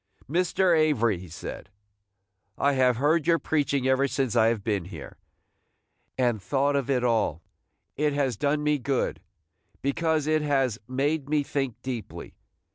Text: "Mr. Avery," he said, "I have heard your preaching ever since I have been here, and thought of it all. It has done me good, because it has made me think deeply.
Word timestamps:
"Mr. 0.27 0.75
Avery," 0.75 1.19
he 1.19 1.29
said, 1.29 1.69
"I 2.57 2.73
have 2.73 2.97
heard 2.97 3.27
your 3.27 3.37
preaching 3.37 3.87
ever 3.87 4.07
since 4.07 4.35
I 4.35 4.47
have 4.47 4.63
been 4.63 4.85
here, 4.85 5.19
and 6.17 6.41
thought 6.41 6.75
of 6.75 6.89
it 6.89 7.03
all. 7.03 7.43
It 7.97 8.11
has 8.13 8.35
done 8.35 8.63
me 8.63 8.79
good, 8.79 9.21
because 9.83 10.25
it 10.25 10.41
has 10.41 10.79
made 10.87 11.29
me 11.29 11.43
think 11.43 11.79
deeply. 11.83 12.33